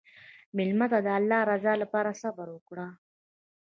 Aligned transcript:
مېلمه 0.57 0.85
ته 0.91 0.99
د 1.05 1.07
الله 1.17 1.39
رضا 1.51 1.73
لپاره 1.83 2.19
صبر 2.21 2.47
وکړه. 2.51 2.87